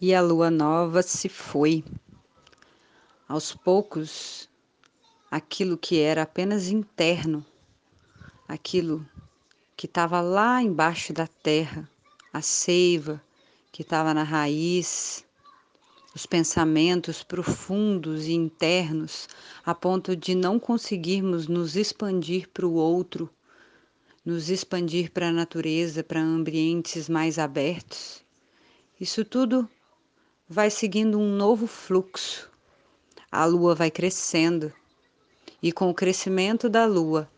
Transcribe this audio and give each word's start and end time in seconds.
e 0.00 0.14
a 0.14 0.22
lua 0.22 0.50
nova 0.50 1.02
se 1.02 1.28
foi. 1.28 1.84
Aos 3.28 3.54
poucos, 3.54 4.48
aquilo 5.30 5.76
que 5.76 6.00
era 6.00 6.22
apenas 6.22 6.68
interno, 6.68 7.44
aquilo 8.48 9.06
que 9.76 9.84
estava 9.84 10.20
lá 10.22 10.62
embaixo 10.62 11.12
da 11.12 11.26
terra, 11.26 11.88
a 12.32 12.40
seiva 12.40 13.22
que 13.70 13.82
estava 13.82 14.14
na 14.14 14.22
raiz, 14.22 15.24
os 16.14 16.24
pensamentos 16.24 17.22
profundos 17.22 18.26
e 18.26 18.32
internos, 18.32 19.28
a 19.64 19.74
ponto 19.74 20.16
de 20.16 20.34
não 20.34 20.58
conseguirmos 20.58 21.46
nos 21.46 21.76
expandir 21.76 22.48
para 22.48 22.66
o 22.66 22.72
outro, 22.72 23.28
nos 24.24 24.48
expandir 24.48 25.12
para 25.12 25.28
a 25.28 25.32
natureza, 25.32 26.02
para 26.02 26.20
ambientes 26.20 27.08
mais 27.08 27.38
abertos. 27.38 28.24
Isso 28.98 29.24
tudo 29.24 29.68
vai 30.52 30.68
seguindo 30.68 31.16
um 31.16 31.30
novo 31.36 31.68
fluxo. 31.68 32.50
A 33.30 33.44
lua 33.44 33.72
vai 33.72 33.88
crescendo, 33.88 34.72
e 35.62 35.70
com 35.70 35.88
o 35.88 35.94
crescimento 35.94 36.68
da 36.68 36.86
lua 36.86 37.30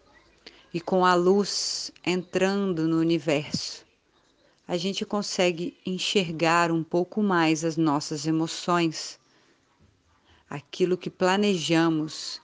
e 0.72 0.80
com 0.80 1.04
a 1.04 1.14
luz 1.14 1.92
entrando 2.02 2.88
no 2.88 2.96
universo, 2.96 3.84
a 4.66 4.78
gente 4.78 5.04
consegue 5.04 5.76
enxergar 5.84 6.72
um 6.72 6.82
pouco 6.82 7.22
mais 7.22 7.66
as 7.66 7.76
nossas 7.76 8.26
emoções, 8.26 9.20
aquilo 10.48 10.96
que 10.96 11.10
planejamos, 11.10 12.40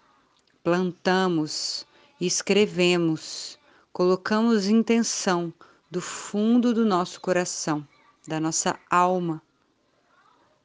plantamos, 0.62 1.86
escrevemos, 2.20 3.58
colocamos 3.90 4.66
intenção 4.66 5.50
do 5.90 6.02
fundo 6.02 6.74
do 6.74 6.84
nosso 6.84 7.22
coração, 7.22 7.88
da 8.26 8.38
nossa 8.38 8.78
alma 8.90 9.40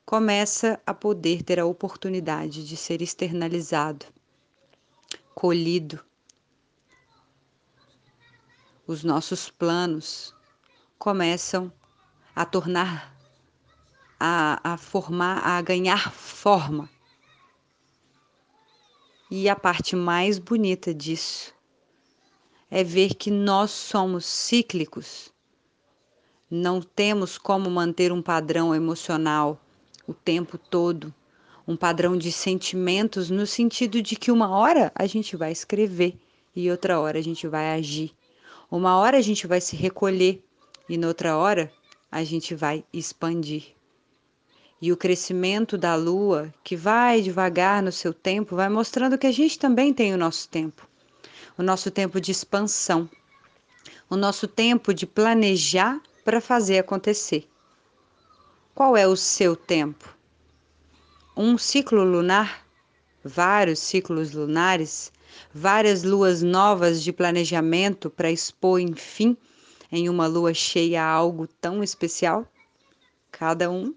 começa 0.06 0.82
a 0.86 0.94
poder 0.94 1.44
ter 1.44 1.60
a 1.60 1.66
oportunidade 1.66 2.68
de 2.68 2.76
ser 2.76 3.02
externalizado, 3.02 4.06
colhido. 5.34 6.04
Os 8.86 9.04
nossos 9.04 9.50
planos 9.50 10.36
começam 11.00 11.72
a 12.36 12.46
tornar, 12.46 13.16
a, 14.20 14.74
a 14.74 14.78
formar, 14.78 15.38
a 15.38 15.62
ganhar 15.62 16.12
forma. 16.12 16.90
E 19.32 19.48
a 19.48 19.56
parte 19.56 19.96
mais 19.96 20.38
bonita 20.38 20.94
disso 20.94 21.54
é 22.70 22.84
ver 22.84 23.16
que 23.16 23.32
nós 23.32 23.72
somos 23.72 24.26
cíclicos. 24.26 25.34
Não 26.52 26.82
temos 26.82 27.38
como 27.38 27.70
manter 27.70 28.12
um 28.12 28.22
padrão 28.22 28.76
emocional 28.76 29.63
o 30.08 30.14
tempo 30.14 30.58
todo, 30.58 31.14
um 31.68 31.76
padrão 31.76 32.18
de 32.18 32.32
sentimentos 32.32 33.30
no 33.30 33.48
sentido 33.48 34.02
de 34.02 34.16
que 34.16 34.32
uma 34.32 34.50
hora 34.50 34.92
a 34.94 35.06
gente 35.06 35.36
vai 35.36 35.52
escrever 35.52 36.16
e 36.56 36.70
outra 36.70 37.00
hora 37.00 37.18
a 37.18 37.22
gente 37.22 37.48
vai 37.48 37.74
agir. 37.74 38.12
Uma 38.70 38.98
hora 38.98 39.18
a 39.18 39.22
gente 39.22 39.48
vai 39.48 39.62
se 39.62 39.76
recolher 39.76 40.44
e 40.90 40.98
noutra 40.98 41.38
hora 41.38 41.72
a 42.12 42.24
gente 42.24 42.54
vai 42.54 42.84
expandir. 42.92 43.74
E 44.82 44.92
o 44.92 44.98
crescimento 44.98 45.78
da 45.78 45.96
lua, 45.96 46.54
que 46.64 46.76
vai 46.76 47.22
devagar 47.22 47.82
no 47.82 47.92
seu 47.92 48.14
tempo, 48.14 48.56
vai 48.56 48.68
mostrando 48.68 49.18
que 49.18 49.26
a 49.26 49.32
gente 49.32 49.58
também 49.58 49.94
tem 49.94 50.14
o 50.14 50.18
nosso 50.18 50.50
tempo. 50.50 50.88
O 51.58 51.64
nosso 51.64 51.90
tempo 51.90 52.20
de 52.20 52.32
expansão. 52.32 53.10
O 54.10 54.18
nosso 54.18 54.46
tempo 54.46 54.94
de 54.94 55.08
planejar 55.08 56.02
para 56.26 56.42
fazer 56.42 56.80
acontecer. 56.80 57.48
Qual 58.76 58.98
é 58.98 59.06
o 59.08 59.16
seu 59.16 59.56
tempo? 59.56 60.18
Um 61.38 61.60
ciclo 61.60 62.04
lunar? 62.04 62.66
Vários 63.24 63.78
ciclos 63.78 64.32
lunares? 64.32 65.12
Várias 65.54 66.02
luas 66.02 66.42
novas 66.42 67.04
de 67.04 67.14
planejamento 67.14 68.10
para 68.10 68.32
expor, 68.32 68.80
enfim, 68.80 69.38
em 69.92 70.10
uma 70.10 70.26
lua 70.26 70.56
cheia 70.56 71.06
algo 71.06 71.46
tão 71.46 71.84
especial? 71.84 72.48
Cada 73.32 73.70
um 73.70 73.94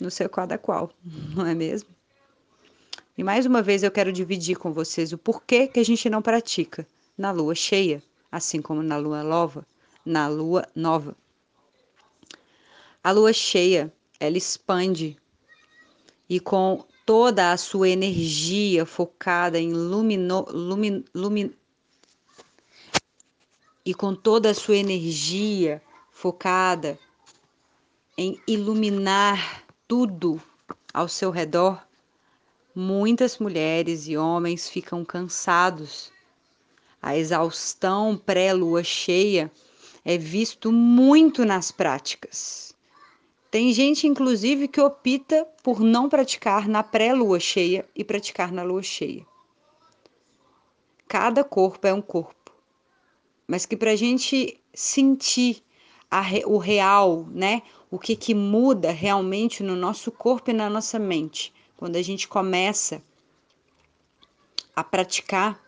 no 0.00 0.12
seu 0.12 0.28
cada 0.28 0.56
qual, 0.56 0.92
não 1.34 1.44
é 1.44 1.54
mesmo? 1.54 1.90
E 3.18 3.24
mais 3.24 3.46
uma 3.46 3.62
vez 3.62 3.82
eu 3.82 3.90
quero 3.90 4.12
dividir 4.12 4.58
com 4.58 4.72
vocês 4.72 5.12
o 5.12 5.18
porquê 5.18 5.66
que 5.66 5.80
a 5.80 5.84
gente 5.84 6.08
não 6.08 6.22
pratica 6.22 6.86
na 7.18 7.32
lua 7.32 7.56
cheia, 7.56 8.00
assim 8.30 8.62
como 8.62 8.80
na 8.80 8.96
lua 8.96 9.24
nova, 9.24 9.66
na 10.06 10.28
lua 10.28 10.68
nova. 10.72 11.16
A 13.04 13.10
lua 13.10 13.32
cheia, 13.32 13.92
ela 14.20 14.38
expande 14.38 15.16
e 16.28 16.38
com 16.38 16.84
toda 17.04 17.50
a 17.50 17.56
sua 17.56 17.88
energia 17.88 18.86
focada 18.86 19.58
em 19.58 19.72
lumino, 19.72 20.46
lumin, 20.48 21.04
lumin, 21.12 21.52
e 23.84 23.92
com 23.92 24.14
toda 24.14 24.50
a 24.50 24.54
sua 24.54 24.76
energia 24.76 25.82
focada 26.12 26.96
em 28.16 28.40
iluminar 28.46 29.64
tudo 29.88 30.40
ao 30.94 31.08
seu 31.08 31.32
redor, 31.32 31.84
muitas 32.72 33.38
mulheres 33.38 34.06
e 34.06 34.16
homens 34.16 34.68
ficam 34.68 35.04
cansados. 35.04 36.12
A 37.02 37.16
exaustão 37.16 38.16
pré-lua 38.16 38.84
cheia 38.84 39.50
é 40.04 40.16
visto 40.16 40.70
muito 40.70 41.44
nas 41.44 41.72
práticas. 41.72 42.71
Tem 43.52 43.70
gente, 43.70 44.06
inclusive, 44.06 44.66
que 44.66 44.80
opta 44.80 45.46
por 45.62 45.80
não 45.80 46.08
praticar 46.08 46.66
na 46.66 46.82
pré-lua 46.82 47.38
cheia 47.38 47.86
e 47.94 48.02
praticar 48.02 48.50
na 48.50 48.62
lua 48.62 48.82
cheia. 48.82 49.26
Cada 51.06 51.44
corpo 51.44 51.86
é 51.86 51.92
um 51.92 52.00
corpo, 52.00 52.50
mas 53.46 53.66
que 53.66 53.76
para 53.76 53.90
a 53.90 53.94
gente 53.94 54.58
sentir 54.72 55.62
re, 56.10 56.42
o 56.46 56.56
real, 56.56 57.26
né? 57.30 57.60
O 57.90 57.98
que, 57.98 58.16
que 58.16 58.34
muda 58.34 58.90
realmente 58.90 59.62
no 59.62 59.76
nosso 59.76 60.10
corpo 60.10 60.48
e 60.50 60.54
na 60.54 60.70
nossa 60.70 60.98
mente, 60.98 61.52
quando 61.76 61.96
a 61.96 62.02
gente 62.02 62.26
começa 62.26 63.02
a 64.74 64.82
praticar, 64.82 65.62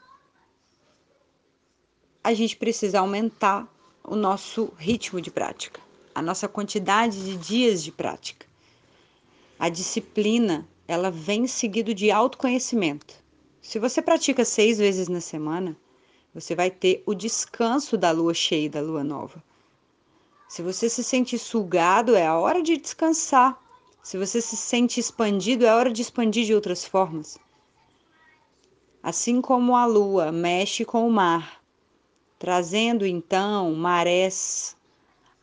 a 2.23 2.33
gente 2.33 2.57
precisa 2.57 3.01
aumentar 3.01 3.69
o 4.03 4.17
nosso 4.17 4.73
ritmo 4.79 5.21
de 5.21 5.31
prática 5.31 5.84
a 6.15 6.23
nossa 6.23 6.47
quantidade 6.47 7.25
de 7.25 7.37
dias 7.37 7.83
de 7.83 7.91
prática. 7.91 8.47
A 9.59 9.69
disciplina, 9.69 10.69
ela 10.87 11.11
vem 11.11 11.47
seguido 11.47 11.93
de 11.93 12.11
autoconhecimento. 12.11 13.15
Se 13.61 13.79
você 13.79 14.01
pratica 14.01 14.45
seis 14.45 14.79
vezes 14.79 15.09
na 15.09 15.21
semana, 15.21 15.77
você 16.35 16.55
vai 16.55 16.71
ter 16.71 17.03
o 17.07 17.15
descanso 17.15 17.97
da 17.97 18.11
lua 18.11 18.35
cheia 18.35 18.67
e 18.67 18.69
da 18.69 18.81
lua 18.81 19.03
nova. 19.03 19.43
Se 20.49 20.63
você 20.63 20.89
se 20.89 21.03
sente 21.03 21.39
sugado, 21.39 22.15
é 22.15 22.27
a 22.27 22.39
hora 22.39 22.63
de 22.63 22.77
descansar. 22.77 23.61
Se 24.03 24.19
você 24.19 24.41
se 24.41 24.57
sente 24.57 25.01
expandido, 25.01 25.65
é 25.65 25.69
a 25.69 25.77
hora 25.77 25.93
de 25.93 26.03
expandir 26.03 26.45
de 26.45 26.55
outras 26.55 26.85
formas. 26.85 27.39
Assim 29.03 29.41
como 29.41 29.75
a 29.75 29.87
lua 29.87 30.31
mexe 30.31 30.85
com 30.85 31.09
o 31.09 31.11
mar, 31.11 31.63
trazendo 32.39 33.07
então 33.07 33.75
marés 33.75 34.77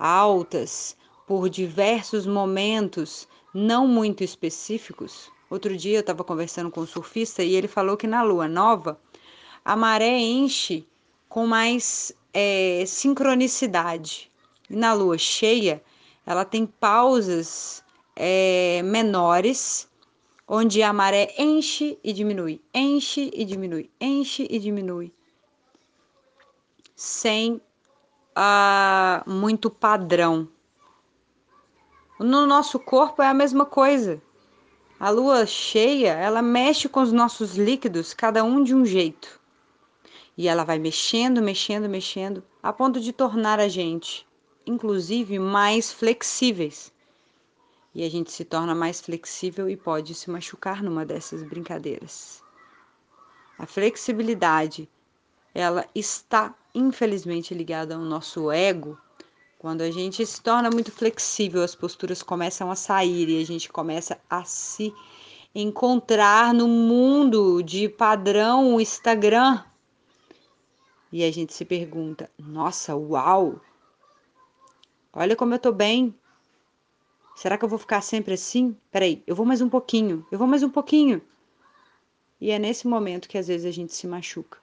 altas 0.02 0.98
por 1.28 1.48
diversos 1.48 2.26
momentos 2.26 3.28
não 3.54 3.88
muito 3.88 4.24
específicos. 4.24 5.32
Outro 5.50 5.78
dia 5.78 5.98
eu 5.98 6.02
estava 6.02 6.24
conversando 6.24 6.72
com 6.72 6.82
um 6.82 6.88
surfista 6.88 7.44
e 7.44 7.56
ele 7.56 7.68
falou 7.68 7.96
que 7.96 8.08
na 8.08 8.24
lua 8.24 8.48
nova 8.48 9.00
a 9.64 9.76
maré 9.76 10.18
enche 10.18 10.88
com 11.30 11.46
mais 11.46 12.12
é, 12.34 12.84
sincronicidade. 12.88 14.32
E 14.70 14.76
na 14.76 14.94
lua 14.94 15.18
cheia 15.18 15.84
ela 16.26 16.46
tem 16.46 16.66
pausas 16.66 17.84
é, 18.16 18.82
menores, 18.84 19.88
onde 20.48 20.82
a 20.82 20.92
maré 20.92 21.34
enche 21.38 21.98
e 22.04 22.12
diminui, 22.12 22.60
enche 22.74 23.30
e 23.34 23.46
diminui, 23.46 23.90
enche 24.00 24.48
e 24.50 24.60
diminui, 24.60 25.14
sem 26.96 27.62
ah, 28.36 29.24
muito 29.28 29.70
padrão. 29.70 30.48
No 32.20 32.46
nosso 32.46 32.80
corpo 32.80 33.22
é 33.22 33.28
a 33.28 33.34
mesma 33.34 33.66
coisa. 33.66 34.22
A 35.00 35.10
lua 35.10 35.46
cheia, 35.46 36.14
ela 36.14 36.42
mexe 36.42 36.88
com 36.88 37.02
os 37.02 37.12
nossos 37.12 37.56
líquidos, 37.56 38.14
cada 38.14 38.44
um 38.44 38.64
de 38.64 38.76
um 38.76 38.86
jeito. 38.86 39.40
E 40.38 40.48
ela 40.48 40.64
vai 40.64 40.78
mexendo, 40.78 41.42
mexendo, 41.42 41.90
mexendo, 41.90 42.44
a 42.62 42.72
ponto 42.72 43.00
de 43.00 43.12
tornar 43.12 43.60
a 43.60 43.68
gente, 43.68 44.28
inclusive, 44.66 45.40
mais 45.40 45.92
flexíveis. 45.92 46.94
E 47.94 48.06
a 48.06 48.10
gente 48.10 48.32
se 48.32 48.46
torna 48.46 48.74
mais 48.76 49.02
flexível 49.02 49.70
e 49.70 49.76
pode 49.76 50.14
se 50.14 50.30
machucar 50.30 50.84
numa 50.84 51.04
dessas 51.04 51.44
brincadeiras. 51.44 52.44
A 53.58 53.66
flexibilidade, 53.66 54.88
ela 55.54 55.86
está 55.94 56.56
infelizmente 56.74 57.54
ligada 57.54 57.96
ao 57.96 58.02
nosso 58.02 58.52
ego 58.52 58.98
Quando 59.58 59.82
a 59.82 59.92
gente 59.92 60.26
se 60.26 60.42
torna 60.42 60.70
muito 60.70 60.92
flexível, 60.92 61.62
as 61.62 61.76
posturas 61.76 62.24
começam 62.24 62.72
a 62.72 62.76
sair 62.76 63.30
e 63.30 63.42
a 63.42 63.46
gente 63.46 63.70
começa 63.70 64.20
a 64.30 64.44
se 64.44 64.94
encontrar 65.54 66.54
no 66.54 66.68
mundo 66.68 67.62
de 67.62 67.88
padrão 67.88 68.80
Instagram. 68.80 69.64
E 71.12 71.24
a 71.24 71.32
gente 71.32 71.54
se 71.54 71.66
pergunta: 71.66 72.30
nossa, 72.40 72.96
uau! 72.96 73.62
Olha 75.14 75.36
como 75.36 75.54
eu 75.54 75.60
tô 75.60 75.72
bem. 75.72 76.16
Será 77.36 77.58
que 77.58 77.66
eu 77.66 77.70
vou 77.70 77.80
ficar 77.80 78.02
sempre 78.02 78.34
assim? 78.34 78.78
Peraí, 78.92 79.22
eu 79.28 79.36
vou 79.36 79.46
mais 79.46 79.62
um 79.62 79.70
pouquinho, 79.70 80.26
eu 80.32 80.38
vou 80.38 80.48
mais 80.48 80.64
um 80.64 80.70
pouquinho. 80.70 81.22
E 82.40 82.50
é 82.50 82.58
nesse 82.58 82.88
momento 82.88 83.28
que 83.28 83.38
às 83.38 83.48
vezes 83.48 83.66
a 83.66 83.72
gente 83.72 83.94
se 83.94 84.08
machuca. 84.08 84.58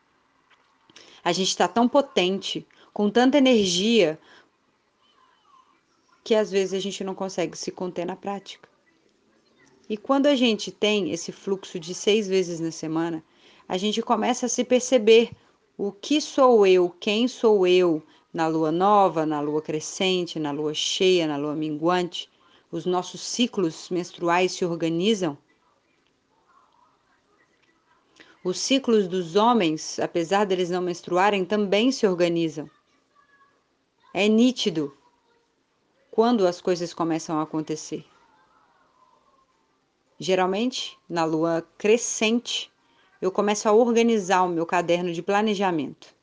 A 1.23 1.33
gente 1.33 1.49
está 1.49 1.69
tão 1.69 1.89
potente, 1.89 2.67
com 2.93 3.11
tanta 3.11 3.39
energia, 3.39 4.19
que 6.25 6.35
às 6.35 6.51
vezes 6.51 6.75
a 6.75 6.81
gente 6.81 7.03
não 7.03 7.15
consegue 7.15 7.57
se 7.57 7.71
conter 7.71 8.05
na 8.05 8.17
prática. 8.17 8.69
E 9.89 9.97
quando 9.97 10.27
a 10.27 10.37
gente 10.37 10.71
tem 10.71 11.11
esse 11.11 11.33
fluxo 11.33 11.81
de 11.81 11.95
seis 11.95 12.29
vezes 12.29 12.61
na 12.61 12.71
semana, 12.71 13.25
a 13.67 13.79
gente 13.79 14.03
começa 14.03 14.47
a 14.47 14.49
se 14.49 14.63
perceber 14.63 15.31
o 15.79 15.91
que 15.91 16.21
sou 16.21 16.67
eu, 16.67 16.91
quem 17.01 17.27
sou 17.27 17.67
eu 17.67 18.03
na 18.33 18.47
lua 18.47 18.71
nova, 18.71 19.25
na 19.25 19.41
lua 19.41 19.63
crescente, 19.63 20.39
na 20.39 20.51
lua 20.51 20.75
cheia, 20.75 21.27
na 21.27 21.37
lua 21.37 21.55
minguante. 21.55 22.29
Os 22.71 22.85
nossos 22.85 23.23
ciclos 23.23 23.89
menstruais 23.89 24.53
se 24.53 24.65
organizam. 24.65 25.39
Os 28.45 28.59
ciclos 28.59 29.09
dos 29.09 29.35
homens, 29.35 29.99
apesar 29.99 30.45
deles 30.45 30.71
não 30.71 30.81
menstruarem, 30.81 31.45
também 31.45 31.91
se 31.91 32.07
organizam. 32.07 32.71
É 34.15 34.29
nítido 34.29 34.97
quando 36.11 36.47
as 36.47 36.61
coisas 36.61 36.95
começam 36.95 37.39
a 37.39 37.43
acontecer. 37.43 38.05
Geralmente, 40.19 40.99
na 41.09 41.25
lua 41.25 41.67
crescente, 41.77 42.71
eu 43.21 43.31
começo 43.31 43.69
a 43.69 43.73
organizar 43.73 44.43
o 44.43 44.49
meu 44.49 44.65
caderno 44.65 45.13
de 45.13 45.23
planejamento. 45.23 46.15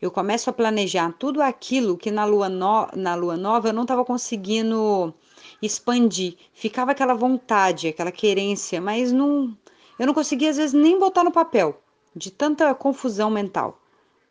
Eu 0.00 0.12
começo 0.12 0.48
a 0.48 0.52
planejar 0.52 1.12
tudo 1.18 1.42
aquilo 1.42 1.96
que 1.98 2.10
na 2.10 2.24
lua, 2.24 2.48
no... 2.48 2.88
na 2.94 3.16
lua 3.16 3.36
nova 3.36 3.68
eu 3.68 3.72
não 3.72 3.82
estava 3.82 4.04
conseguindo 4.04 5.12
expandir. 5.60 6.36
Ficava 6.52 6.92
aquela 6.92 7.14
vontade, 7.14 7.88
aquela 7.88 8.12
querência, 8.12 8.80
mas 8.80 9.10
não, 9.10 9.56
eu 9.98 10.06
não 10.06 10.14
conseguia 10.14 10.50
às 10.50 10.56
vezes 10.56 10.72
nem 10.72 10.98
botar 10.98 11.24
no 11.24 11.32
papel, 11.32 11.80
de 12.14 12.30
tanta 12.30 12.74
confusão 12.74 13.30
mental. 13.30 13.80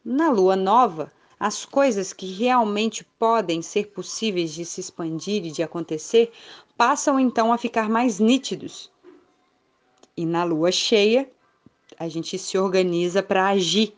Na 0.03 0.29
lua 0.29 0.55
nova, 0.55 1.11
as 1.39 1.65
coisas 1.65 2.13
que 2.13 2.25
realmente 2.31 3.03
podem 3.19 3.61
ser 3.61 3.87
possíveis 3.87 4.53
de 4.53 4.65
se 4.65 4.81
expandir 4.81 5.45
e 5.45 5.51
de 5.51 5.61
acontecer 5.61 6.31
passam 6.75 7.19
então 7.19 7.51
a 7.53 7.57
ficar 7.57 7.89
mais 7.89 8.19
nítidos. 8.19 8.91
E 10.15 10.25
na 10.25 10.43
lua 10.43 10.71
cheia, 10.71 11.29
a 11.99 12.07
gente 12.07 12.37
se 12.37 12.57
organiza 12.57 13.21
para 13.21 13.47
agir. 13.49 13.95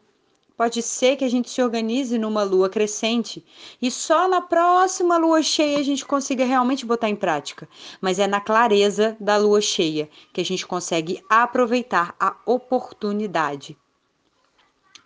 Pode 0.60 0.82
ser 0.82 1.16
que 1.16 1.24
a 1.24 1.30
gente 1.30 1.50
se 1.50 1.64
organize 1.64 2.18
numa 2.18 2.44
lua 2.44 2.70
crescente 2.70 3.46
e 3.82 3.90
só 3.90 4.28
na 4.28 4.42
próxima 4.42 5.18
lua 5.18 5.42
cheia 5.42 5.80
a 5.80 5.84
gente 5.84 6.04
consiga 6.06 6.44
realmente 6.44 6.86
botar 6.86 7.08
em 7.08 7.16
prática. 7.16 7.66
Mas 8.02 8.20
é 8.20 8.28
na 8.28 8.42
clareza 8.42 9.16
da 9.22 9.38
lua 9.38 9.62
cheia 9.62 10.10
que 10.34 10.42
a 10.42 10.44
gente 10.44 10.68
consegue 10.68 11.24
aproveitar 11.30 12.14
a 12.20 12.36
oportunidade 12.46 13.78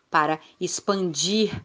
para 0.10 0.40
expandir 0.60 1.64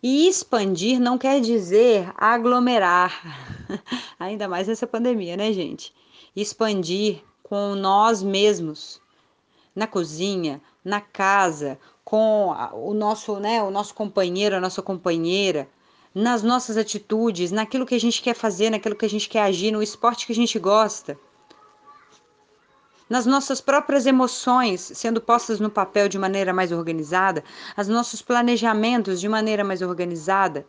e 0.00 0.28
expandir 0.28 1.00
não 1.00 1.18
quer 1.18 1.40
dizer 1.40 2.12
aglomerar, 2.16 3.20
ainda 4.16 4.46
mais 4.46 4.68
nessa 4.68 4.86
pandemia, 4.86 5.36
né, 5.36 5.52
gente? 5.52 5.92
Expandir 6.36 7.20
com 7.42 7.74
nós 7.74 8.22
mesmos, 8.22 9.02
na 9.74 9.88
cozinha, 9.88 10.62
na 10.84 11.00
casa, 11.00 11.76
com 12.04 12.54
o 12.72 12.94
nosso, 12.94 13.38
né, 13.38 13.62
o 13.62 13.70
nosso 13.70 13.94
companheiro, 13.94 14.56
a 14.56 14.60
nossa 14.60 14.82
companheira, 14.82 15.68
nas 16.14 16.42
nossas 16.42 16.76
atitudes, 16.76 17.52
naquilo 17.52 17.86
que 17.86 17.94
a 17.94 18.00
gente 18.00 18.20
quer 18.20 18.34
fazer, 18.34 18.70
naquilo 18.70 18.96
que 18.96 19.04
a 19.04 19.10
gente 19.10 19.28
quer 19.28 19.42
agir, 19.42 19.70
no 19.70 19.82
esporte 19.82 20.26
que 20.26 20.32
a 20.32 20.36
gente 20.36 20.58
gosta 20.58 21.18
nas 23.10 23.26
nossas 23.26 23.60
próprias 23.60 24.06
emoções 24.06 24.92
sendo 24.94 25.20
postas 25.20 25.58
no 25.58 25.68
papel 25.68 26.08
de 26.08 26.16
maneira 26.16 26.54
mais 26.54 26.70
organizada, 26.70 27.42
os 27.76 27.88
nossos 27.88 28.22
planejamentos 28.22 29.20
de 29.20 29.28
maneira 29.28 29.64
mais 29.64 29.82
organizada, 29.82 30.64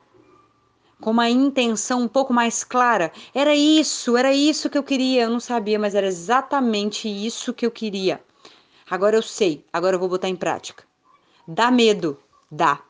com 0.99 1.11
uma 1.11 1.29
intenção 1.29 2.01
um 2.01 2.07
pouco 2.07 2.33
mais 2.33 2.63
clara. 2.63 3.11
Era 3.33 3.55
isso, 3.55 4.17
era 4.17 4.33
isso 4.33 4.69
que 4.69 4.77
eu 4.77 4.83
queria, 4.83 5.23
eu 5.23 5.29
não 5.29 5.39
sabia, 5.39 5.77
mas 5.77 5.93
era 5.93 6.07
exatamente 6.07 7.07
isso 7.07 7.53
que 7.53 7.65
eu 7.65 7.71
queria. 7.71 8.19
Agora 8.89 9.15
eu 9.15 9.21
sei, 9.21 9.63
agora 9.71 9.95
eu 9.95 9.99
vou 9.99 10.09
botar 10.09 10.27
em 10.27 10.35
prática. 10.35 10.83
Dá 11.53 11.69
medo, 11.69 12.17
dá. 12.49 12.81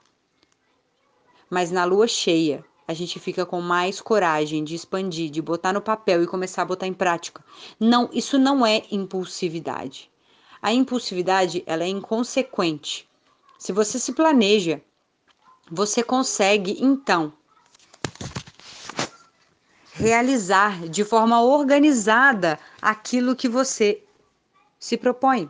Mas 1.49 1.71
na 1.71 1.83
lua 1.83 2.07
cheia, 2.07 2.63
a 2.87 2.93
gente 2.93 3.19
fica 3.19 3.43
com 3.43 3.59
mais 3.59 3.99
coragem 3.99 4.63
de 4.63 4.75
expandir, 4.75 5.31
de 5.31 5.41
botar 5.41 5.73
no 5.73 5.81
papel 5.81 6.21
e 6.21 6.27
começar 6.27 6.61
a 6.61 6.65
botar 6.65 6.85
em 6.85 6.93
prática. 6.93 7.43
Não, 7.79 8.07
isso 8.13 8.37
não 8.37 8.63
é 8.63 8.83
impulsividade. 8.91 10.11
A 10.61 10.71
impulsividade, 10.71 11.63
ela 11.65 11.83
é 11.83 11.87
inconsequente. 11.87 13.09
Se 13.57 13.71
você 13.71 13.97
se 13.97 14.13
planeja, 14.13 14.79
você 15.67 16.03
consegue 16.03 16.77
então 16.79 17.33
realizar 19.93 20.87
de 20.87 21.03
forma 21.03 21.41
organizada 21.41 22.59
aquilo 22.79 23.35
que 23.35 23.49
você 23.49 24.03
se 24.79 24.97
propõe. 24.97 25.49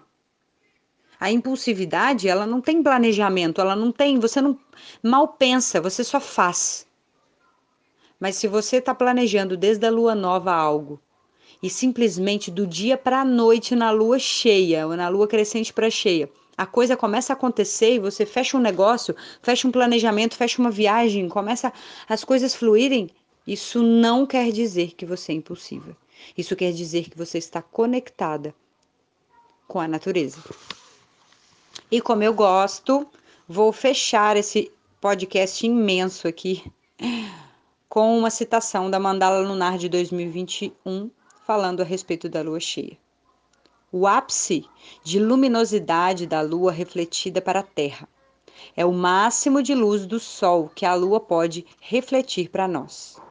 A 1.21 1.31
impulsividade, 1.31 2.27
ela 2.27 2.47
não 2.47 2.59
tem 2.59 2.81
planejamento, 2.81 3.61
ela 3.61 3.75
não 3.75 3.91
tem, 3.91 4.17
você 4.17 4.41
não 4.41 4.57
mal 5.03 5.27
pensa, 5.27 5.79
você 5.79 6.03
só 6.03 6.19
faz. 6.19 6.87
Mas 8.19 8.37
se 8.37 8.47
você 8.47 8.77
está 8.77 8.95
planejando 8.95 9.55
desde 9.55 9.85
a 9.85 9.91
lua 9.91 10.15
nova 10.15 10.51
algo 10.51 10.99
e 11.61 11.69
simplesmente 11.69 12.49
do 12.49 12.65
dia 12.65 12.97
para 12.97 13.21
a 13.21 13.25
noite 13.25 13.75
na 13.75 13.91
lua 13.91 14.17
cheia 14.17 14.87
ou 14.87 14.95
na 14.95 15.09
lua 15.09 15.27
crescente 15.27 15.71
para 15.71 15.91
cheia, 15.91 16.27
a 16.57 16.65
coisa 16.65 16.97
começa 16.97 17.31
a 17.31 17.35
acontecer 17.35 17.93
e 17.93 17.99
você 17.99 18.25
fecha 18.25 18.57
um 18.57 18.59
negócio, 18.59 19.15
fecha 19.43 19.67
um 19.67 19.71
planejamento, 19.71 20.35
fecha 20.35 20.59
uma 20.59 20.71
viagem, 20.71 21.29
começa 21.29 21.71
as 22.09 22.23
coisas 22.23 22.55
fluírem, 22.55 23.11
isso 23.45 23.83
não 23.83 24.25
quer 24.25 24.51
dizer 24.51 24.95
que 24.95 25.05
você 25.05 25.33
é 25.33 25.35
impulsiva. 25.35 25.95
Isso 26.35 26.55
quer 26.55 26.71
dizer 26.71 27.11
que 27.11 27.17
você 27.17 27.37
está 27.37 27.61
conectada 27.61 28.55
com 29.67 29.79
a 29.79 29.87
natureza. 29.87 30.39
E 31.91 31.99
como 31.99 32.23
eu 32.23 32.33
gosto, 32.33 33.05
vou 33.45 33.73
fechar 33.73 34.37
esse 34.37 34.71
podcast 35.01 35.67
imenso 35.67 36.25
aqui 36.25 36.63
com 37.89 38.17
uma 38.17 38.29
citação 38.29 38.89
da 38.89 38.97
Mandala 38.97 39.45
Lunar 39.45 39.77
de 39.77 39.89
2021, 39.89 41.11
falando 41.45 41.81
a 41.81 41.83
respeito 41.83 42.29
da 42.29 42.41
lua 42.41 42.61
cheia. 42.61 42.97
O 43.91 44.07
ápice 44.07 44.65
de 45.03 45.19
luminosidade 45.19 46.25
da 46.25 46.39
lua 46.39 46.71
refletida 46.71 47.41
para 47.41 47.59
a 47.59 47.63
Terra 47.63 48.07
é 48.73 48.85
o 48.85 48.93
máximo 48.93 49.61
de 49.61 49.75
luz 49.75 50.05
do 50.05 50.17
Sol 50.17 50.71
que 50.73 50.85
a 50.85 50.95
lua 50.95 51.19
pode 51.19 51.65
refletir 51.81 52.49
para 52.49 52.69
nós. 52.69 53.21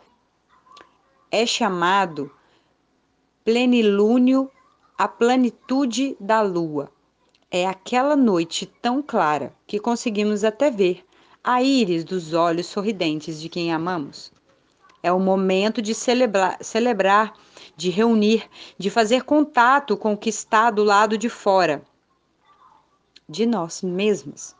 É 1.31 1.47
chamado 1.47 2.31
plenilúnio 3.43 4.51
a 4.99 5.09
plenitude 5.09 6.15
da 6.21 6.43
lua. 6.43 6.93
É 7.53 7.67
aquela 7.67 8.15
noite 8.15 8.65
tão 8.65 9.03
clara 9.03 9.53
que 9.67 9.81
conseguimos 9.81 10.45
até 10.45 10.71
ver 10.71 11.05
a 11.43 11.61
íris 11.61 12.05
dos 12.05 12.33
olhos 12.33 12.67
sorridentes 12.67 13.41
de 13.41 13.49
quem 13.49 13.73
amamos. 13.73 14.31
É 15.03 15.11
o 15.11 15.19
momento 15.19 15.83
de 15.83 15.93
celebrar, 15.93 16.59
celebrar, 16.63 17.33
de 17.77 17.91
reunir, 17.91 18.49
de 18.79 18.89
fazer 18.89 19.25
contato 19.25 19.97
com 19.97 20.13
o 20.13 20.17
que 20.17 20.29
está 20.29 20.71
do 20.71 20.85
lado 20.85 21.19
de 21.19 21.29
fora 21.29 21.83
de 23.29 23.47
nós 23.47 23.83
mesmos. 23.83 24.55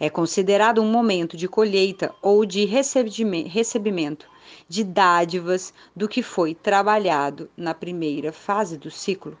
É 0.00 0.08
considerado 0.08 0.80
um 0.80 0.90
momento 0.90 1.36
de 1.36 1.48
colheita 1.48 2.14
ou 2.22 2.46
de 2.46 2.64
recebimento 2.64 4.26
de 4.66 4.84
dádivas 4.84 5.74
do 5.94 6.08
que 6.08 6.22
foi 6.22 6.54
trabalhado 6.54 7.50
na 7.54 7.74
primeira 7.74 8.32
fase 8.32 8.78
do 8.78 8.90
ciclo. 8.90 9.36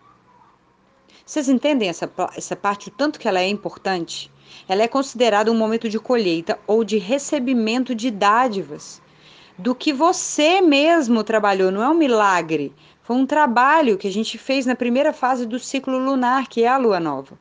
Vocês 1.28 1.46
entendem 1.46 1.90
essa, 1.90 2.10
essa 2.34 2.56
parte, 2.56 2.88
o 2.88 2.90
tanto 2.90 3.20
que 3.20 3.28
ela 3.28 3.38
é 3.38 3.46
importante? 3.46 4.32
Ela 4.66 4.84
é 4.84 4.88
considerada 4.88 5.52
um 5.52 5.54
momento 5.54 5.86
de 5.86 5.98
colheita 5.98 6.58
ou 6.66 6.82
de 6.82 6.96
recebimento 6.96 7.94
de 7.94 8.10
dádivas 8.10 9.02
do 9.58 9.74
que 9.74 9.92
você 9.92 10.62
mesmo 10.62 11.22
trabalhou, 11.22 11.70
não 11.70 11.82
é 11.82 11.88
um 11.90 11.92
milagre. 11.92 12.72
Foi 13.02 13.14
um 13.14 13.26
trabalho 13.26 13.98
que 13.98 14.08
a 14.08 14.10
gente 14.10 14.38
fez 14.38 14.64
na 14.64 14.74
primeira 14.74 15.12
fase 15.12 15.44
do 15.44 15.58
ciclo 15.58 15.98
lunar, 15.98 16.48
que 16.48 16.64
é 16.64 16.68
a 16.68 16.78
lua 16.78 16.98
nova. 16.98 17.38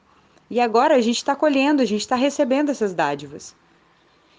E 0.50 0.60
agora 0.60 0.96
a 0.96 1.00
gente 1.00 1.16
está 1.16 1.34
colhendo, 1.34 1.82
a 1.82 1.86
gente 1.86 2.02
está 2.02 2.18
recebendo 2.18 2.70
essas 2.70 2.94
dádivas. 2.94 3.56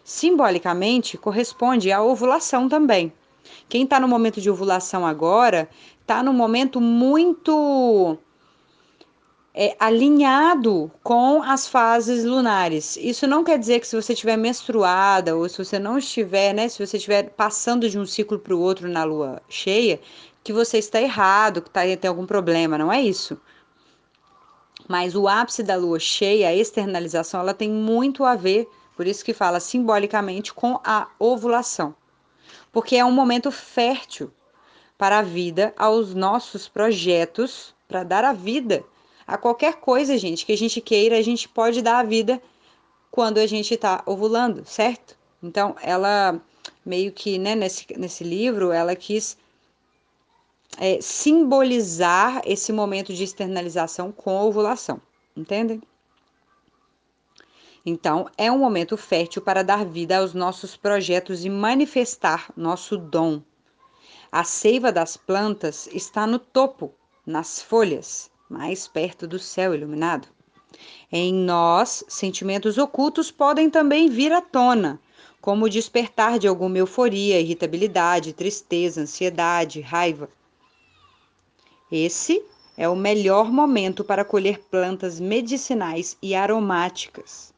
Simbolicamente, 0.05 1.17
corresponde 1.17 1.91
à 1.91 2.03
ovulação 2.03 2.69
também. 2.69 3.11
Quem 3.67 3.85
está 3.85 3.99
no 3.99 4.09
momento 4.09 4.43
de 4.43 4.51
ovulação 4.51 5.07
agora 5.07 5.71
está 6.03 6.23
no 6.23 6.35
momento 6.35 6.83
muito 6.83 8.19
é, 9.55 9.77
alinhado 9.81 10.91
com 11.03 11.43
as 11.43 11.67
fases 11.67 12.25
lunares. 12.25 12.97
Isso 12.97 13.27
não 13.27 13.43
quer 13.43 13.59
dizer 13.59 13.81
que 13.81 13.87
se 13.87 13.97
você 13.97 14.13
estiver 14.13 14.37
menstruada 14.37 15.37
ou 15.37 15.49
se 15.49 15.59
você 15.59 15.79
não 15.79 15.99
estiver, 15.99 16.53
né, 16.53 16.69
se 16.69 16.85
você 16.85 16.97
estiver 16.97 17.31
passando 17.31 17.89
de 17.89 17.99
um 17.99 18.07
ciclo 18.07 18.39
para 18.39 18.55
o 18.55 18.61
outro 18.61 18.89
na 18.89 19.05
lua 19.05 19.43
cheia, 19.49 20.01
que 20.45 20.53
você 20.53 20.79
está 20.79 21.01
errado, 21.01 21.63
que 21.63 21.71
tá, 21.71 21.81
tem 21.81 22.09
algum 22.09 22.27
problema. 22.27 22.79
Não 22.79 22.93
é 22.93 23.03
isso. 23.03 23.39
Mas 24.89 25.15
o 25.15 25.29
ápice 25.29 25.63
da 25.63 25.77
lua 25.77 25.99
cheia, 25.99 26.49
a 26.49 26.55
externalização, 26.55 27.41
ela 27.41 27.53
tem 27.53 27.71
muito 27.71 28.25
a 28.25 28.35
ver, 28.35 28.67
por 28.97 29.07
isso 29.07 29.25
que 29.25 29.35
fala 29.35 29.61
simbolicamente, 29.61 30.55
com 30.55 30.81
a 30.85 31.09
ovulação. 31.19 31.95
Porque 32.73 32.97
é 32.97 33.05
um 33.05 33.13
momento 33.13 33.51
fértil 33.51 34.31
para 34.97 35.19
a 35.19 35.23
vida, 35.23 35.75
aos 35.77 36.15
nossos 36.15 36.69
projetos, 36.69 37.75
para 37.87 38.05
dar 38.05 38.25
a 38.25 38.33
vida 38.33 38.85
a 39.29 39.37
qualquer 39.37 39.75
coisa, 39.75 40.17
gente, 40.17 40.47
que 40.47 40.53
a 40.53 40.57
gente 40.57 40.81
queira, 40.81 41.19
a 41.19 41.23
gente 41.23 41.47
pode 41.47 41.83
dar 41.83 41.99
a 41.99 42.03
vida 42.03 42.41
quando 43.11 43.37
a 43.37 43.47
gente 43.47 43.75
está 43.75 44.03
ovulando, 44.07 44.65
certo? 44.65 45.19
Então, 45.43 45.77
ela 45.83 46.41
meio 46.85 47.13
que, 47.13 47.39
né, 47.39 47.55
nesse, 47.55 47.87
nesse 47.99 48.25
livro, 48.25 48.73
ela 48.73 48.97
quis 48.97 49.37
é, 50.79 50.99
simbolizar 51.03 52.41
esse 52.47 52.73
momento 52.73 53.13
de 53.13 53.23
externalização 53.23 54.11
com 54.11 54.35
ovulação, 54.35 54.99
entendem? 55.37 55.83
Então, 57.85 58.31
é 58.39 58.51
um 58.51 58.59
momento 58.59 58.97
fértil 58.97 59.43
para 59.43 59.63
dar 59.63 59.85
vida 59.85 60.17
aos 60.17 60.33
nossos 60.33 60.75
projetos 60.75 61.45
e 61.45 61.51
manifestar 61.51 62.51
nosso 62.57 62.97
dom, 62.97 63.43
a 64.33 64.43
seiva 64.43 64.91
das 64.91 65.19
plantas 65.19 65.87
está 65.93 66.27
no 66.27 66.39
topo, 66.39 66.95
nas 67.27 67.61
folhas, 67.61 68.31
mais 68.49 68.89
perto 68.89 69.27
do 69.27 69.39
céu 69.39 69.75
iluminado. 69.75 70.29
Em 71.11 71.33
nós, 71.33 72.05
sentimentos 72.09 72.79
ocultos 72.79 73.31
podem 73.31 73.71
também 73.71 74.09
vir 74.09 74.33
à 74.33 74.41
tona, 74.41 75.01
como 75.41 75.65
o 75.65 75.71
despertar 75.71 76.39
de 76.39 76.49
alguma 76.49 76.79
euforia, 76.79 77.41
irritabilidade, 77.41 78.33
tristeza, 78.33 79.03
ansiedade, 79.03 79.81
raiva. 79.81 80.29
Esse 81.91 82.45
é 82.77 82.89
o 82.89 82.95
melhor 82.95 83.51
momento 83.51 84.05
para 84.05 84.25
colher 84.25 84.61
plantas 84.71 85.19
medicinais 85.19 86.17
e 86.21 86.35
aromáticas, 86.35 87.53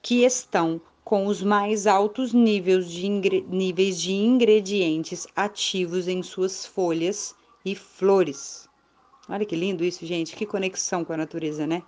que 0.00 0.24
estão 0.24 0.80
com 1.04 1.26
os 1.26 1.42
mais 1.42 1.86
altos 1.86 2.32
níveis 2.32 2.90
de, 2.90 3.08
níveis 3.08 4.00
de 4.00 4.12
ingredientes 4.12 5.26
ativos 5.36 6.08
em 6.08 6.22
suas 6.22 6.64
folhas 6.64 7.34
e 7.64 7.74
flores. 7.74 8.68
Olha 9.28 9.46
que 9.46 9.56
lindo 9.56 9.84
isso, 9.84 10.04
gente, 10.04 10.36
que 10.36 10.44
conexão 10.44 11.04
com 11.04 11.12
a 11.12 11.16
natureza, 11.16 11.66
né? 11.66 11.82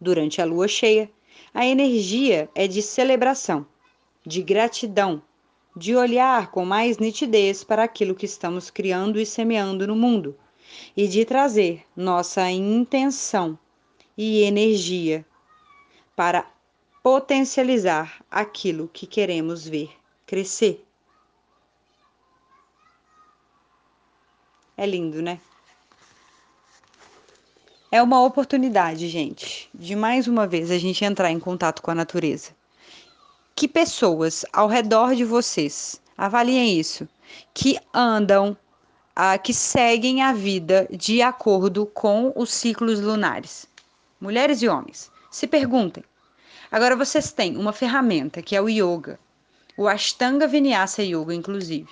Durante 0.00 0.40
a 0.40 0.44
lua 0.44 0.68
cheia, 0.68 1.10
a 1.52 1.66
energia 1.66 2.48
é 2.54 2.68
de 2.68 2.80
celebração, 2.80 3.66
de 4.24 4.42
gratidão, 4.42 5.22
de 5.76 5.96
olhar 5.96 6.52
com 6.52 6.64
mais 6.64 6.98
nitidez 6.98 7.64
para 7.64 7.82
aquilo 7.82 8.14
que 8.14 8.26
estamos 8.26 8.70
criando 8.70 9.18
e 9.18 9.26
semeando 9.26 9.86
no 9.86 9.96
mundo 9.96 10.38
e 10.96 11.08
de 11.08 11.24
trazer 11.24 11.84
nossa 11.96 12.48
intenção 12.48 13.58
e 14.16 14.42
energia 14.42 15.26
para 16.14 16.48
potencializar 17.02 18.24
aquilo 18.30 18.88
que 18.92 19.06
queremos 19.06 19.66
ver 19.66 19.90
crescer. 20.24 20.84
É 24.76 24.86
lindo, 24.86 25.20
né? 25.20 25.40
É 27.94 28.02
uma 28.02 28.20
oportunidade, 28.20 29.06
gente, 29.06 29.70
de 29.72 29.94
mais 29.94 30.26
uma 30.26 30.48
vez 30.48 30.68
a 30.72 30.78
gente 30.78 31.04
entrar 31.04 31.30
em 31.30 31.38
contato 31.38 31.80
com 31.80 31.92
a 31.92 31.94
natureza. 31.94 32.50
Que 33.54 33.68
pessoas 33.68 34.44
ao 34.52 34.66
redor 34.66 35.14
de 35.14 35.24
vocês, 35.24 36.02
avaliem 36.18 36.76
isso, 36.76 37.08
que 37.54 37.78
andam, 37.94 38.56
ah, 39.14 39.38
que 39.38 39.54
seguem 39.54 40.22
a 40.22 40.32
vida 40.32 40.88
de 40.90 41.22
acordo 41.22 41.86
com 41.86 42.32
os 42.34 42.52
ciclos 42.52 42.98
lunares. 42.98 43.64
Mulheres 44.20 44.60
e 44.60 44.66
homens, 44.66 45.08
se 45.30 45.46
perguntem: 45.46 46.02
Agora 46.72 46.96
vocês 46.96 47.30
têm 47.30 47.56
uma 47.56 47.72
ferramenta 47.72 48.42
que 48.42 48.56
é 48.56 48.60
o 48.60 48.68
yoga, 48.68 49.20
o 49.76 49.86
Ashtanga 49.86 50.48
Vinyasa 50.48 51.04
Yoga, 51.04 51.32
inclusive, 51.32 51.90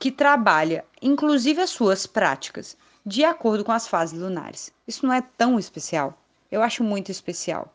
que 0.00 0.10
trabalha 0.10 0.84
inclusive 1.00 1.60
as 1.60 1.70
suas 1.70 2.08
práticas 2.08 2.76
de 3.04 3.24
acordo 3.24 3.64
com 3.64 3.72
as 3.72 3.86
fases 3.86 4.18
lunares. 4.18 4.72
Isso 4.86 5.06
não 5.06 5.12
é 5.12 5.22
tão 5.36 5.58
especial. 5.58 6.18
Eu 6.50 6.62
acho 6.62 6.82
muito 6.82 7.10
especial. 7.10 7.72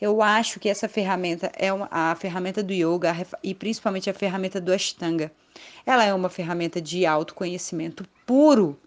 Eu 0.00 0.22
acho 0.22 0.58
que 0.58 0.68
essa 0.68 0.88
ferramenta 0.88 1.52
é 1.54 1.72
uma, 1.72 1.88
a 1.90 2.14
ferramenta 2.14 2.62
do 2.62 2.72
yoga 2.72 3.14
e 3.42 3.54
principalmente 3.54 4.08
a 4.08 4.14
ferramenta 4.14 4.60
do 4.60 4.72
Ashtanga. 4.72 5.30
Ela 5.84 6.04
é 6.04 6.12
uma 6.12 6.28
ferramenta 6.28 6.80
de 6.80 7.04
autoconhecimento 7.06 8.06
puro 8.24 8.78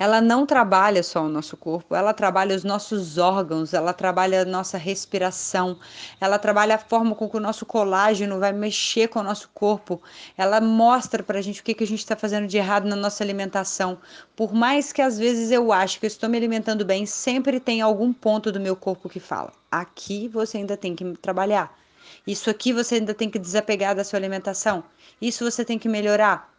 ela 0.00 0.18
não 0.18 0.46
trabalha 0.46 1.02
só 1.02 1.22
o 1.24 1.28
nosso 1.28 1.58
corpo, 1.58 1.94
ela 1.94 2.14
trabalha 2.14 2.56
os 2.56 2.64
nossos 2.64 3.18
órgãos, 3.18 3.74
ela 3.74 3.92
trabalha 3.92 4.40
a 4.40 4.44
nossa 4.46 4.78
respiração, 4.78 5.78
ela 6.18 6.38
trabalha 6.38 6.76
a 6.76 6.78
forma 6.78 7.14
com 7.14 7.28
que 7.28 7.36
o 7.36 7.40
nosso 7.40 7.66
colágeno 7.66 8.40
vai 8.40 8.50
mexer 8.50 9.08
com 9.08 9.18
o 9.18 9.22
nosso 9.22 9.50
corpo, 9.52 10.00
ela 10.38 10.58
mostra 10.58 11.22
pra 11.22 11.42
gente 11.42 11.60
o 11.60 11.62
que, 11.62 11.74
que 11.74 11.84
a 11.84 11.86
gente 11.86 11.98
está 11.98 12.16
fazendo 12.16 12.46
de 12.46 12.56
errado 12.56 12.88
na 12.88 12.96
nossa 12.96 13.22
alimentação. 13.22 13.98
Por 14.34 14.54
mais 14.54 14.90
que 14.90 15.02
às 15.02 15.18
vezes 15.18 15.50
eu 15.50 15.70
acho 15.70 16.00
que 16.00 16.06
eu 16.06 16.08
estou 16.08 16.30
me 16.30 16.38
alimentando 16.38 16.82
bem, 16.82 17.04
sempre 17.04 17.60
tem 17.60 17.82
algum 17.82 18.10
ponto 18.10 18.50
do 18.50 18.58
meu 18.58 18.74
corpo 18.74 19.06
que 19.06 19.20
fala: 19.20 19.52
aqui 19.70 20.28
você 20.28 20.56
ainda 20.56 20.78
tem 20.78 20.96
que 20.96 21.04
trabalhar. 21.18 21.78
Isso 22.26 22.48
aqui 22.48 22.72
você 22.72 22.94
ainda 22.94 23.12
tem 23.12 23.28
que 23.28 23.38
desapegar 23.38 23.94
da 23.94 24.02
sua 24.02 24.18
alimentação. 24.18 24.82
Isso 25.20 25.44
você 25.44 25.62
tem 25.62 25.78
que 25.78 25.90
melhorar. 25.90 26.50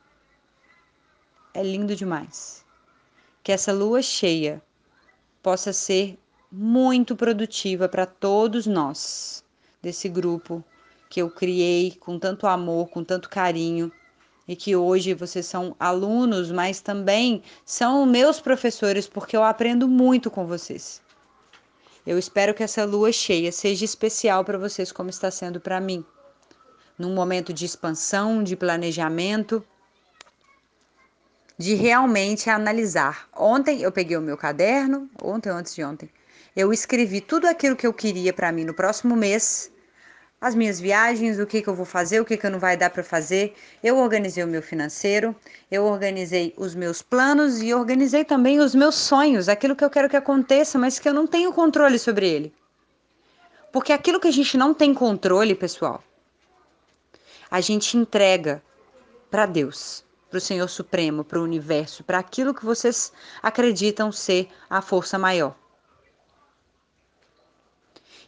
É 1.55 1.63
lindo 1.63 1.95
demais 1.95 2.61
que 3.43 3.51
essa 3.51 3.71
lua 3.71 4.01
cheia 4.01 4.61
possa 5.41 5.73
ser 5.73 6.17
muito 6.51 7.15
produtiva 7.15 7.87
para 7.87 8.05
todos 8.05 8.67
nós 8.67 9.43
desse 9.81 10.07
grupo 10.09 10.63
que 11.09 11.21
eu 11.21 11.29
criei 11.29 11.95
com 11.99 12.19
tanto 12.19 12.45
amor, 12.45 12.89
com 12.89 13.03
tanto 13.03 13.29
carinho 13.29 13.91
e 14.47 14.55
que 14.55 14.75
hoje 14.75 15.13
vocês 15.13 15.45
são 15.45 15.75
alunos, 15.79 16.51
mas 16.51 16.81
também 16.81 17.41
são 17.65 18.05
meus 18.05 18.39
professores 18.39 19.07
porque 19.07 19.35
eu 19.35 19.43
aprendo 19.43 19.87
muito 19.87 20.29
com 20.29 20.45
vocês. 20.45 21.01
Eu 22.05 22.17
espero 22.17 22.53
que 22.53 22.63
essa 22.63 22.83
lua 22.83 23.11
cheia 23.11 23.51
seja 23.51 23.85
especial 23.85 24.43
para 24.43 24.57
vocês 24.57 24.91
como 24.91 25.09
está 25.09 25.29
sendo 25.29 25.59
para 25.59 25.79
mim. 25.79 26.03
Num 26.97 27.13
momento 27.13 27.53
de 27.53 27.65
expansão, 27.65 28.43
de 28.43 28.55
planejamento 28.55 29.63
de 31.61 31.75
realmente 31.75 32.49
analisar. 32.49 33.29
Ontem 33.37 33.81
eu 33.83 33.91
peguei 33.91 34.17
o 34.17 34.21
meu 34.21 34.35
caderno, 34.35 35.07
ontem 35.21 35.49
antes 35.49 35.75
de 35.75 35.83
ontem, 35.83 36.09
eu 36.55 36.73
escrevi 36.73 37.21
tudo 37.21 37.45
aquilo 37.47 37.75
que 37.75 37.85
eu 37.85 37.93
queria 37.93 38.33
para 38.33 38.51
mim 38.51 38.65
no 38.65 38.73
próximo 38.73 39.15
mês, 39.15 39.71
as 40.41 40.55
minhas 40.55 40.79
viagens, 40.79 41.39
o 41.39 41.45
que, 41.45 41.61
que 41.61 41.67
eu 41.67 41.75
vou 41.75 41.85
fazer, 41.85 42.19
o 42.19 42.25
que, 42.25 42.35
que 42.35 42.49
não 42.49 42.57
vai 42.57 42.75
dar 42.75 42.89
para 42.89 43.03
fazer. 43.03 43.53
Eu 43.83 43.97
organizei 43.99 44.43
o 44.43 44.47
meu 44.47 44.63
financeiro, 44.63 45.35
eu 45.69 45.85
organizei 45.85 46.51
os 46.57 46.73
meus 46.73 47.03
planos 47.03 47.61
e 47.61 47.71
organizei 47.75 48.25
também 48.25 48.59
os 48.59 48.73
meus 48.73 48.95
sonhos, 48.95 49.47
aquilo 49.47 49.75
que 49.75 49.85
eu 49.85 49.89
quero 49.89 50.09
que 50.09 50.17
aconteça, 50.17 50.79
mas 50.79 50.97
que 50.97 51.07
eu 51.07 51.13
não 51.13 51.27
tenho 51.27 51.53
controle 51.53 51.99
sobre 51.99 52.27
ele. 52.27 52.51
Porque 53.71 53.93
aquilo 53.93 54.19
que 54.19 54.27
a 54.27 54.33
gente 54.33 54.57
não 54.57 54.73
tem 54.73 54.95
controle, 54.95 55.53
pessoal, 55.53 56.03
a 57.51 57.61
gente 57.61 57.95
entrega 57.95 58.63
para 59.29 59.45
Deus 59.45 60.03
para 60.31 60.37
o 60.37 60.41
Senhor 60.41 60.69
Supremo, 60.69 61.25
para 61.25 61.39
o 61.39 61.43
universo, 61.43 62.05
para 62.05 62.17
aquilo 62.17 62.53
que 62.53 62.63
vocês 62.63 63.11
acreditam 63.43 64.13
ser 64.13 64.49
a 64.69 64.81
força 64.81 65.19
maior. 65.19 65.53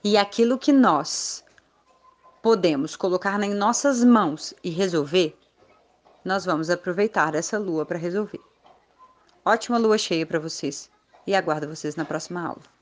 E 0.03 0.17
aquilo 0.17 0.59
que 0.59 0.73
nós 0.73 1.45
podemos 2.41 2.97
colocar 2.97 3.41
em 3.41 3.53
nossas 3.53 4.03
mãos 4.03 4.53
e 4.61 4.69
resolver, 4.69 5.33
nós 6.25 6.43
vamos 6.43 6.69
aproveitar 6.69 7.35
essa 7.35 7.57
lua 7.57 7.85
para 7.85 7.97
resolver. 7.97 8.41
Ótima 9.45 9.77
lua 9.77 9.97
cheia 9.97 10.25
para 10.25 10.39
vocês 10.39 10.91
e 11.25 11.33
aguardo 11.33 11.69
vocês 11.69 11.95
na 11.95 12.03
próxima 12.03 12.45
aula. 12.45 12.72